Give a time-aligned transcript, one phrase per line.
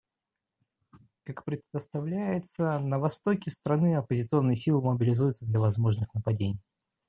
[1.25, 6.59] Как представляется, на востоке страны оппозиционные силы мобилизуются для возможных нападений.